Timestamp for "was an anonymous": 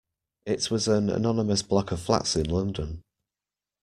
0.71-1.61